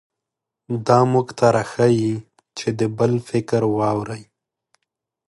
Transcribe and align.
دا 0.87 0.99
موږ 1.13 1.27
ته 1.37 1.45
راښيي 1.55 2.13
چې 2.57 2.67
د 2.79 2.81
بل 2.97 3.11
فکر 3.29 3.61
واورئ. 3.77 4.23